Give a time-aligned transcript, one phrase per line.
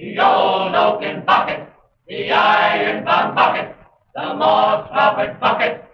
[0.00, 1.66] the old oaken bucket,
[2.08, 3.74] the iron-bound bucket,
[4.14, 5.89] the moss-covered bucket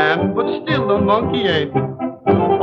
[0.00, 1.76] man, but still a monkey ain't.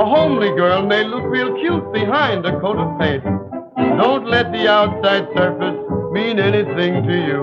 [0.04, 3.24] A homely girl may look real cute behind a coat of paint.
[4.02, 5.80] Don't let the outside surface
[6.18, 7.42] mean anything to you.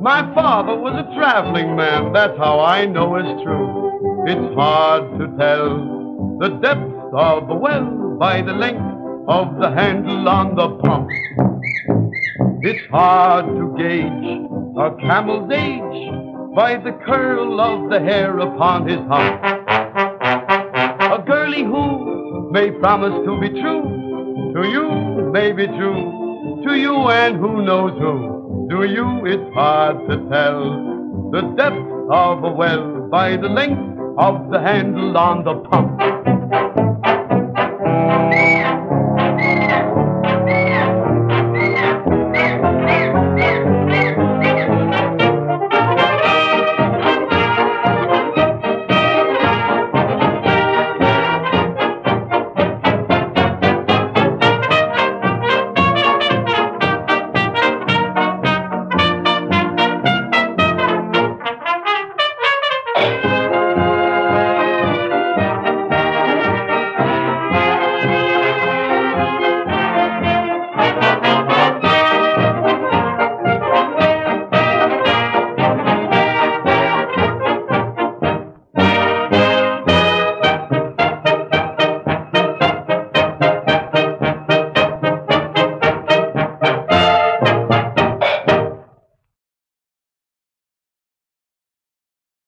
[0.00, 3.68] My father was a traveling man, that's how I know it's true.
[4.32, 5.68] It's hard to tell
[6.42, 7.88] the depth of a well
[8.24, 8.90] by the length
[9.38, 11.08] of the handle on the pump.
[12.68, 14.28] It's hard to gauge
[14.84, 16.13] a camel's age
[16.54, 19.42] by the curl of the hair upon his hump.
[21.12, 24.04] A girlie who may promise to be true
[24.54, 28.68] to you may be true to you and who knows who.
[28.70, 34.50] To you it's hard to tell the depth of a well by the length of
[34.50, 36.13] the handle on the pump.